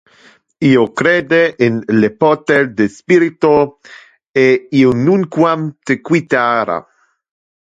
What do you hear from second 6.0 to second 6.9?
quitara.